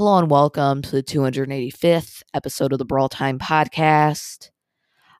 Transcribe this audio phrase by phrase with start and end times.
[0.00, 4.48] Hello and welcome to the 285th episode of the Brawl Time Podcast.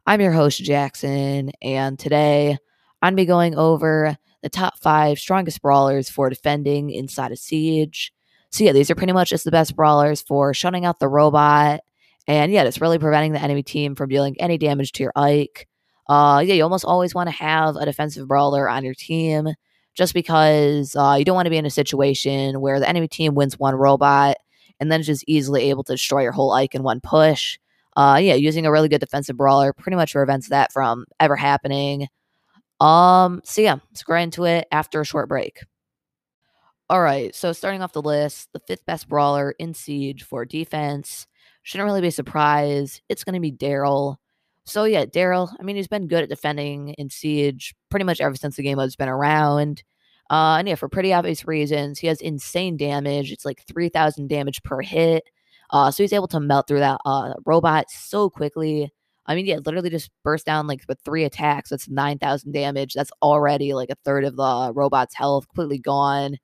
[0.06, 2.56] I'm your host, Jackson, and today
[3.02, 7.36] I'm going to be going over the top five strongest brawlers for defending inside a
[7.36, 8.10] siege.
[8.48, 11.80] So, yeah, these are pretty much just the best brawlers for shutting out the robot,
[12.26, 15.68] and yeah, it's really preventing the enemy team from dealing any damage to your Ike.
[16.08, 19.50] Uh, yeah, you almost always want to have a defensive brawler on your team
[19.92, 23.34] just because uh, you don't want to be in a situation where the enemy team
[23.34, 24.38] wins one robot
[24.80, 27.58] and then just easily able to destroy your whole Ike in one push.
[27.96, 32.08] Uh, yeah, using a really good defensive brawler pretty much prevents that from ever happening.
[32.80, 35.60] Um, so yeah, let's go into it after a short break.
[36.88, 41.26] All right, so starting off the list, the fifth best brawler in Siege for defense.
[41.62, 43.00] Shouldn't really be a surprise.
[43.08, 44.16] It's going to be Darryl.
[44.64, 48.34] So yeah, Darryl, I mean, he's been good at defending in Siege pretty much ever
[48.34, 49.82] since the game has been around.
[50.30, 53.32] Uh, and yeah, for pretty obvious reasons, he has insane damage.
[53.32, 55.24] It's like 3,000 damage per hit.
[55.70, 58.92] Uh, so he's able to melt through that uh, robot so quickly.
[59.26, 61.70] I mean, yeah, literally just burst down like with three attacks.
[61.70, 62.94] That's 9,000 damage.
[62.94, 66.34] That's already like a third of the robot's health completely gone.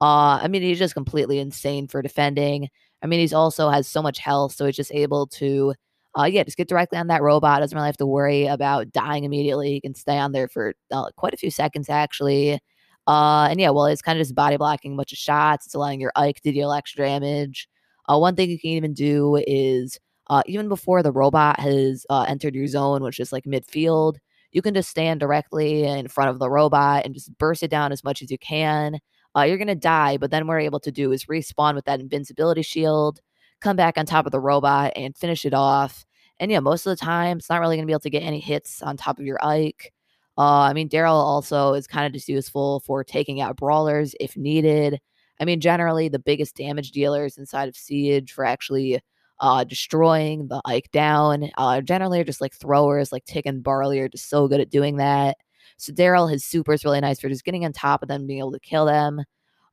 [0.00, 2.68] Uh, I mean, he's just completely insane for defending.
[3.02, 5.74] I mean, he's also has so much health, so he's just able to,
[6.18, 7.60] uh, yeah, just get directly on that robot.
[7.60, 9.72] Doesn't really have to worry about dying immediately.
[9.72, 12.58] He can stay on there for uh, quite a few seconds, actually.
[13.06, 15.66] Uh, and yeah, well, it's kind of just body blocking a bunch of shots.
[15.66, 17.68] It's allowing your Ike to deal extra damage.
[18.08, 22.24] Uh, one thing you can even do is uh, even before the robot has uh,
[22.28, 24.16] entered your zone, which is like midfield,
[24.52, 27.92] you can just stand directly in front of the robot and just burst it down
[27.92, 28.98] as much as you can.
[29.36, 31.84] Uh, you're going to die, but then what we're able to do is respawn with
[31.86, 33.20] that invincibility shield,
[33.60, 36.04] come back on top of the robot, and finish it off.
[36.38, 38.22] And yeah, most of the time, it's not really going to be able to get
[38.22, 39.92] any hits on top of your Ike.
[40.36, 44.36] Uh, I mean, Darryl also is kind of just useful for taking out brawlers if
[44.36, 45.00] needed.
[45.40, 49.00] I mean, generally, the biggest damage dealers inside of Siege for actually
[49.40, 54.00] uh, destroying the Ike down uh, generally are just like throwers, like Tick and Barley
[54.00, 55.36] are just so good at doing that.
[55.76, 58.38] So Darryl, his super is really nice for just getting on top of them, being
[58.38, 59.22] able to kill them.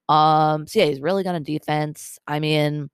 [0.09, 2.19] Um, so yeah, he's really good on defense.
[2.27, 2.89] I mean,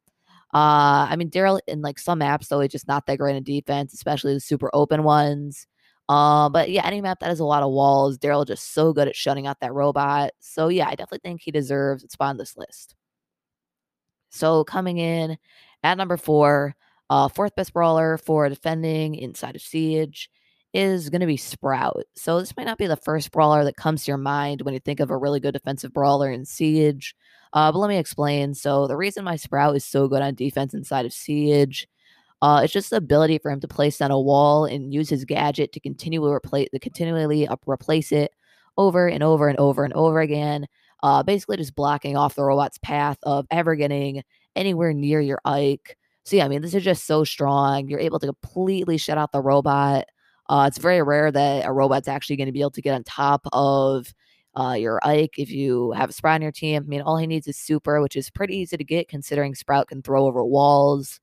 [0.53, 3.43] uh, I mean, Darryl in like some maps though, he's just not that great in
[3.43, 5.67] defense, especially the super open ones.
[6.09, 9.07] Uh, but yeah, any map that has a lot of walls, Darryl just so good
[9.07, 10.31] at shutting out that robot.
[10.39, 12.95] So yeah, I definitely think he deserves a spot on this list.
[14.29, 15.37] So coming in
[15.83, 16.75] at number four,
[17.09, 20.29] uh, fourth best brawler for defending inside of Siege
[20.73, 22.03] is going to be Sprout.
[22.15, 24.79] So this might not be the first brawler that comes to your mind when you
[24.79, 27.15] think of a really good defensive brawler in Siege.
[27.53, 28.53] Uh, but let me explain.
[28.53, 31.87] So the reason my Sprout is so good on defense inside of Siege
[32.41, 35.25] uh, it's just the ability for him to place on a wall and use his
[35.25, 38.31] gadget to continually replace, to continually up, replace it
[38.77, 40.67] over and over and over and over again.
[41.03, 44.23] Uh, basically, just blocking off the robot's path of ever getting
[44.55, 45.97] anywhere near your Ike.
[46.23, 47.87] So yeah, I mean, this is just so strong.
[47.87, 50.05] You're able to completely shut out the robot.
[50.49, 53.03] Uh, it's very rare that a robot's actually going to be able to get on
[53.03, 54.13] top of
[54.59, 56.83] uh, your Ike if you have a Sprout on your team.
[56.83, 59.87] I mean, all he needs is super, which is pretty easy to get considering Sprout
[59.87, 61.19] can throw over walls.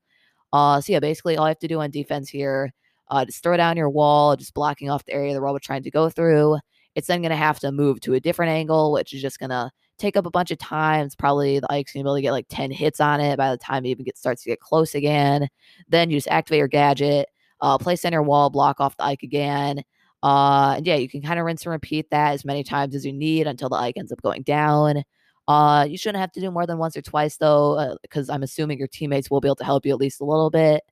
[0.55, 2.71] Uh, so yeah, basically all I have to do on defense here,
[3.09, 5.91] uh, just throw down your wall, just blocking off the area the robot's trying to
[5.91, 6.59] go through.
[6.95, 9.49] It's then going to have to move to a different angle, which is just going
[9.49, 11.05] to take up a bunch of time.
[11.05, 13.35] It's probably the Ike's going to be able to get like 10 hits on it
[13.35, 15.49] by the time it even gets starts to get close again.
[15.89, 17.27] Then you just activate your gadget,
[17.59, 19.83] uh, place on your wall, block off the Ike again.
[20.23, 23.05] Uh, and yeah, you can kind of rinse and repeat that as many times as
[23.05, 25.03] you need until the Ike ends up going down.
[25.47, 28.43] Uh, you shouldn't have to do more than once or twice though, because uh, I'm
[28.43, 30.83] assuming your teammates will be able to help you at least a little bit.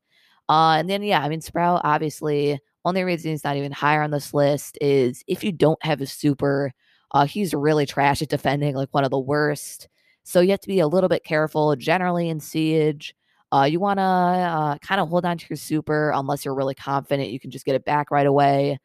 [0.50, 4.12] Uh, and then yeah, I mean Sprout obviously only reason he's not even higher on
[4.12, 6.72] this list is if you don't have a super,
[7.12, 9.88] uh, he's really trash at defending, like one of the worst.
[10.24, 11.76] So you have to be a little bit careful.
[11.76, 13.16] Generally in Siege,
[13.54, 16.76] uh, you want to uh, kind of hold on to your super unless you're really
[16.76, 18.80] confident you can just get it back right away.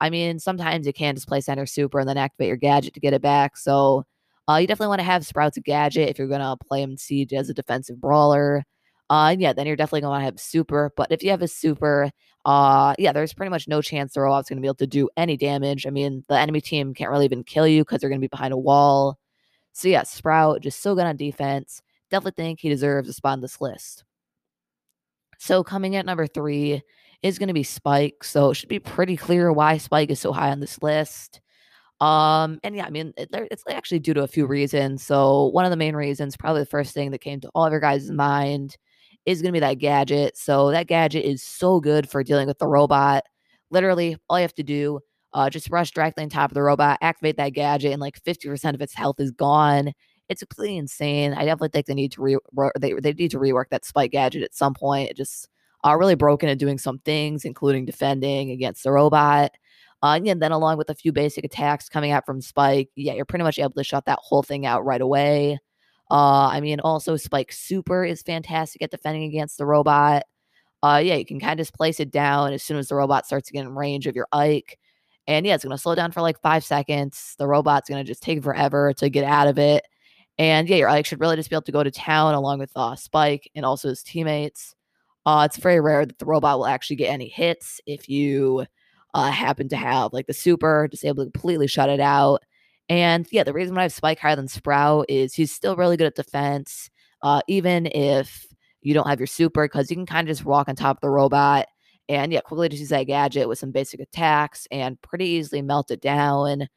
[0.00, 3.00] I mean, sometimes you can just play center super and then activate your gadget to
[3.00, 3.56] get it back.
[3.56, 4.04] So
[4.48, 7.32] uh, you definitely want to have Sprouts gadget if you're going to play him Siege
[7.32, 8.64] as a defensive brawler.
[9.10, 10.92] Uh, and yeah, then you're definitely going to want to have super.
[10.96, 12.10] But if you have a super,
[12.44, 15.08] uh, yeah, there's pretty much no chance the robot's going to be able to do
[15.16, 15.86] any damage.
[15.86, 18.28] I mean, the enemy team can't really even kill you because they're going to be
[18.28, 19.18] behind a wall.
[19.72, 21.82] So yeah, Sprout just so good on defense.
[22.10, 24.04] Definitely think he deserves a spot on this list.
[25.38, 26.82] So coming at number three
[27.22, 28.22] is going to be Spike.
[28.22, 31.40] So it should be pretty clear why Spike is so high on this list.
[32.04, 35.02] Um, and yeah, I mean, it, it's actually due to a few reasons.
[35.04, 37.72] So one of the main reasons, probably the first thing that came to all of
[37.72, 38.76] your guys' mind,
[39.26, 40.36] is going to be that gadget.
[40.36, 43.24] So that gadget is so good for dealing with the robot.
[43.70, 45.00] Literally, all you have to do,
[45.32, 48.74] uh, just rush directly on top of the robot, activate that gadget, and like 50%
[48.74, 49.92] of its health is gone.
[50.28, 51.32] it's completely insane.
[51.34, 52.38] I definitely think they need to re
[52.80, 55.10] they they need to rework that spike gadget at some point.
[55.10, 55.48] It just
[55.84, 59.52] uh, really broken at doing some things, including defending against the robot.
[60.04, 63.24] Uh, and then along with a few basic attacks coming out from Spike, yeah, you're
[63.24, 65.58] pretty much able to shut that whole thing out right away.
[66.10, 70.24] Uh, I mean, also Spike Super is fantastic at defending against the robot.
[70.82, 73.24] Uh, yeah, you can kind of just place it down as soon as the robot
[73.24, 74.78] starts to get in range of your Ike.
[75.26, 77.34] And yeah, it's going to slow down for like five seconds.
[77.38, 79.86] The robot's going to just take forever to get out of it.
[80.36, 82.72] And yeah, your Ike should really just be able to go to town along with
[82.76, 84.74] uh, Spike and also his teammates.
[85.24, 88.66] Uh, it's very rare that the robot will actually get any hits if you
[89.14, 92.42] uh, happen to have like the super, just able to completely shut it out.
[92.88, 95.96] And yeah, the reason why I have Spike higher than Sprout is he's still really
[95.96, 96.90] good at defense,
[97.22, 98.46] uh, even if
[98.82, 101.00] you don't have your super, because you can kind of just walk on top of
[101.00, 101.66] the robot
[102.08, 105.90] and yeah, quickly just use that gadget with some basic attacks and pretty easily melt
[105.90, 106.68] it down.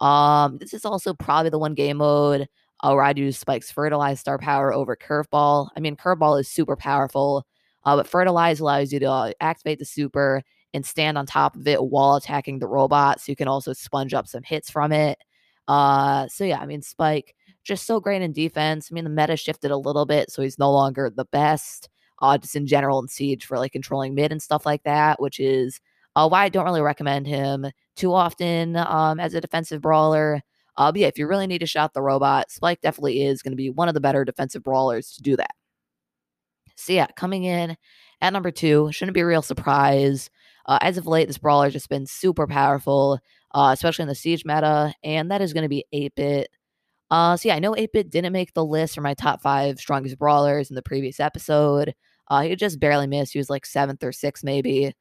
[0.00, 2.46] Um, this is also probably the one game mode
[2.82, 5.70] uh, where I'd use Spike's Fertilize Star Power over Curveball.
[5.76, 7.44] I mean, Curveball is super powerful,
[7.84, 10.42] uh, but Fertilize allows you to uh, activate the super
[10.74, 13.20] and stand on top of it while attacking the robot.
[13.20, 15.18] So you can also sponge up some hits from it.
[15.68, 17.34] Uh, so yeah, I mean, Spike
[17.64, 18.88] just so great in defense.
[18.90, 21.88] I mean, the meta shifted a little bit, so he's no longer the best,
[22.22, 25.40] uh, just in general in Siege for like controlling mid and stuff like that, which
[25.40, 25.80] is
[26.14, 27.66] uh, why I don't really recommend him
[27.96, 30.40] too often um, as a defensive brawler.
[30.76, 33.52] Uh, but yeah, if you really need to shot the robot, Spike definitely is going
[33.52, 35.54] to be one of the better defensive brawlers to do that.
[36.76, 37.76] So yeah, coming in
[38.20, 40.30] at number two shouldn't be a real surprise.
[40.66, 43.20] Uh, as of late, this brawler just been super powerful,
[43.54, 46.48] uh, especially in the siege meta, and that is going to be 8-bit.
[47.10, 50.18] Uh, so yeah, I know 8-bit didn't make the list for my top five strongest
[50.18, 51.94] brawlers in the previous episode.
[52.28, 53.32] Uh, he just barely missed.
[53.32, 54.92] He was like seventh or sixth, maybe.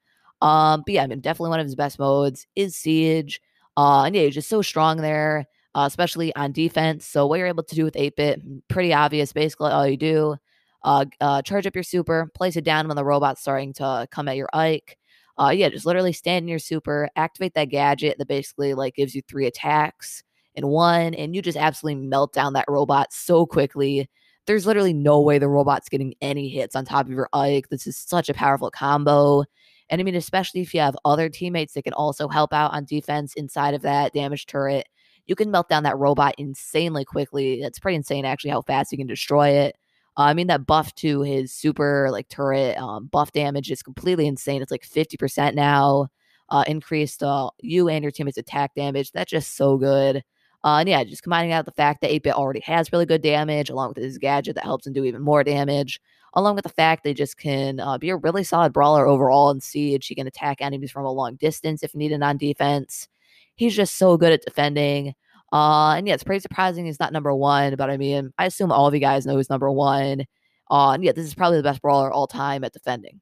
[0.42, 3.42] Um, but yeah, I mean, definitely one of his best modes is Siege.
[3.76, 7.06] Uh, and yeah, he's just so strong there, uh, especially on defense.
[7.08, 9.34] So what you're able to do with 8-bit, pretty obvious.
[9.34, 10.36] Basically, all you do,
[10.84, 14.28] uh, uh, charge up your super, place it down when the robot's starting to come
[14.28, 14.98] at your Ike.
[15.38, 19.22] Uh, yeah, just literally stand your super, activate that gadget that basically like gives you
[19.28, 20.24] three attacks
[20.56, 24.10] in one, and you just absolutely melt down that robot so quickly.
[24.48, 27.68] There's literally no way the robot's getting any hits on top of your Ike.
[27.70, 29.44] This is such a powerful combo.
[29.90, 32.86] And I mean, especially if you have other teammates that can also help out on
[32.86, 34.88] defense inside of that damage turret,
[35.28, 37.62] you can melt down that robot insanely quickly.
[37.62, 39.76] It's pretty insane, actually, how fast you can destroy it.
[40.18, 44.28] Uh, I mean, that buff to his super like turret um, buff damage is completely
[44.28, 44.62] insane.
[44.62, 46.08] It's like 50% now.
[46.50, 49.12] Uh, increased uh, you and your teammates' attack damage.
[49.12, 50.24] That's just so good.
[50.64, 53.70] Uh, and yeah, just combining out the fact that 8-Bit already has really good damage,
[53.70, 56.00] along with his gadget that helps him do even more damage,
[56.34, 59.60] along with the fact they just can uh, be a really solid brawler overall in
[59.60, 60.08] Siege.
[60.08, 63.08] He can attack enemies from a long distance if needed on defense.
[63.56, 65.14] He's just so good at defending.
[65.54, 68.72] Uh, and yeah, it's pretty surprising he's not number one, but I mean, I assume
[68.72, 70.26] all of you guys know he's number one.
[70.70, 73.22] Uh, and yeah, this is probably the best brawler all time at defending.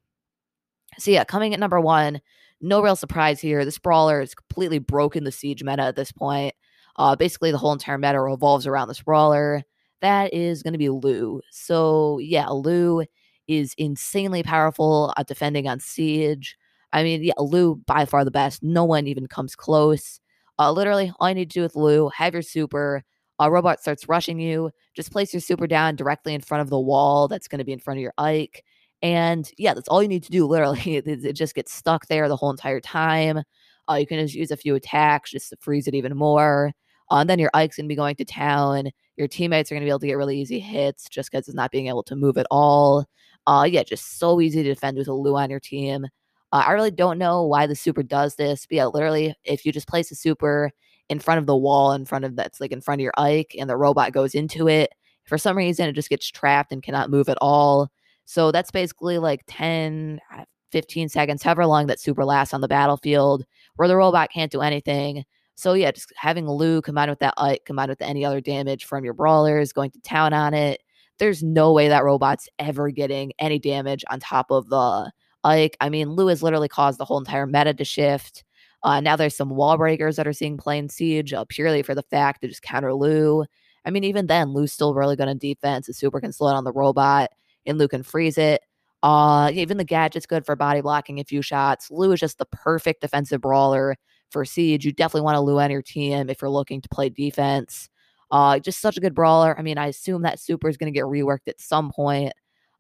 [0.98, 2.22] So yeah, coming at number one,
[2.62, 3.66] no real surprise here.
[3.66, 6.56] This brawler has completely broken the siege meta at this point.
[6.96, 9.64] Uh, basically, the whole entire meta revolves around this brawler.
[10.02, 11.42] That is going to be Lou.
[11.52, 13.04] So yeah, Lou
[13.48, 16.58] is insanely powerful at defending on siege.
[16.94, 18.64] I mean, yeah, Lou by far the best.
[18.64, 20.20] No one even comes close.
[20.60, 23.04] Uh, literally, all you need to do with Lou, have your super.
[23.40, 24.70] A robot starts rushing you.
[24.96, 27.74] Just place your super down directly in front of the wall that's going to be
[27.74, 28.64] in front of your Ike.
[29.02, 30.46] And yeah, that's all you need to do.
[30.46, 33.44] Literally, it, just gets stuck there the whole entire time.
[33.90, 36.72] Uh, you can just use a few attacks just to freeze it even more.
[37.12, 38.90] Uh, and then your Ike's going to be going to town.
[39.18, 41.56] Your teammates are going to be able to get really easy hits just because it's
[41.56, 43.06] not being able to move at all.
[43.46, 46.08] Uh, yeah, just so easy to defend with a Lou on your team.
[46.54, 49.72] Uh, I really don't know why the super does this, but yeah, literally, if you
[49.72, 50.72] just place a super
[51.10, 53.56] in front of the wall, in front of that's like in front of your Ike,
[53.60, 54.92] and the robot goes into it,
[55.26, 57.90] for some reason it just gets trapped and cannot move at all.
[58.26, 62.68] So that's basically like 10, uh, 15 seconds, however long that super lasts on the
[62.68, 63.46] battlefield,
[63.78, 65.26] where the robot can't do anything.
[65.56, 69.04] So yeah, just having Lou combined with that Ike, combined with any other damage from
[69.04, 70.82] your brawlers, going to town on it.
[71.18, 75.12] There's no way that robot's ever getting any damage on top of the
[75.44, 78.44] like, I mean, Lou has literally caused the whole entire meta to shift.
[78.84, 82.04] Uh, now there's some wall breakers that are seeing plain siege uh, purely for the
[82.04, 83.46] fact to just counter Lou.
[83.86, 85.88] I mean, even then, Lou's still really good on defense.
[85.88, 87.32] The super can slow down the robot,
[87.66, 88.62] and Lou can freeze it.
[89.04, 91.92] Uh, even the gadget's good for body blocking a few shots.
[91.92, 93.98] Lou is just the perfect defensive brawler
[94.32, 94.86] for Siege.
[94.86, 97.90] You definitely want a Lou on your team if you're looking to play defense.
[98.32, 99.58] Uh, just such a good brawler.
[99.60, 102.34] I mean, I assume that super is going to get reworked at some point.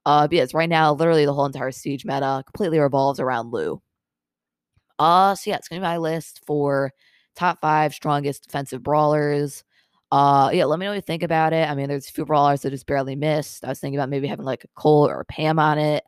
[0.05, 3.81] Uh, because right now, literally the whole entire siege meta completely revolves around Lou.
[4.99, 6.91] Uh, so yeah, it's gonna be my list for
[7.35, 9.63] top five strongest defensive brawlers.
[10.11, 11.67] Uh, yeah, let me know what you think about it.
[11.67, 13.65] I mean, there's a few brawlers that just barely missed.
[13.65, 16.03] I was thinking about maybe having like a Colt or a Pam on it,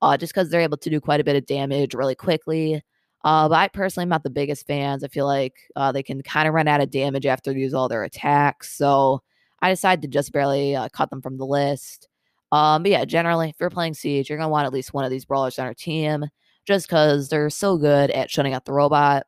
[0.00, 2.82] uh, just because they're able to do quite a bit of damage really quickly.
[3.22, 5.04] Uh, but I personally am not the biggest fans.
[5.04, 7.74] I feel like uh, they can kind of run out of damage after they use
[7.74, 8.72] all their attacks.
[8.72, 9.22] So
[9.60, 12.08] I decided to just barely uh, cut them from the list.
[12.52, 15.10] Um, but yeah, generally, if you're playing Siege, you're to want at least one of
[15.10, 16.26] these brawlers on our team
[16.66, 19.24] just because they're so good at shutting out the robot.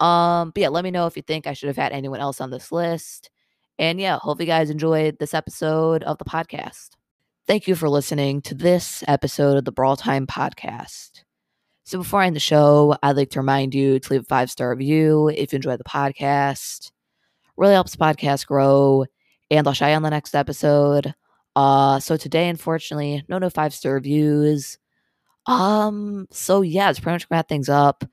[0.00, 2.40] Um, but yeah, let me know if you think I should have had anyone else
[2.40, 3.30] on this list.
[3.78, 6.90] And yeah, hope you guys enjoyed this episode of the podcast.
[7.46, 11.22] Thank you for listening to this episode of the Brawl Time podcast.
[11.84, 14.50] So before I end the show, I'd like to remind you to leave a five
[14.50, 16.90] star review if you enjoy the podcast.
[17.56, 19.06] Really helps the podcast grow,
[19.50, 21.14] and I'll show you on the next episode.
[21.58, 24.78] Uh, so today, unfortunately, no no five star reviews.
[25.46, 28.04] Um, so yeah, it's pretty much gonna wrap things up.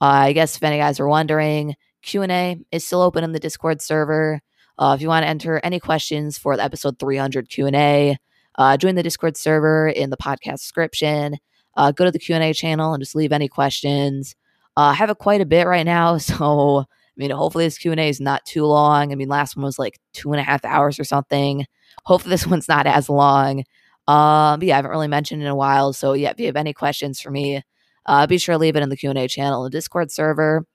[0.00, 3.32] Uh, I guess if any guys are wondering, Q and A is still open in
[3.32, 4.40] the Discord server.
[4.78, 8.16] Uh, if you want to enter any questions for the episode 300 Q and A,
[8.56, 11.36] uh, join the Discord server in the podcast description
[11.76, 14.34] uh, go to the Q&A channel and just leave any questions.
[14.76, 18.08] Uh, I have it quite a bit right now, so I mean, hopefully this Q&A
[18.08, 19.12] is not too long.
[19.12, 21.66] I mean, last one was like two and a half hours or something.
[22.04, 23.64] Hopefully this one's not as long.
[24.06, 26.72] Um, yeah, I haven't really mentioned in a while, so yeah, if you have any
[26.74, 27.62] questions for me,
[28.06, 30.66] uh, be sure to leave it in the Q&A channel, the Discord server.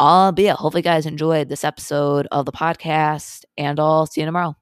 [0.00, 4.20] Uh, but yeah, hopefully you guys enjoyed this episode of the podcast, and I'll see
[4.22, 4.56] you tomorrow.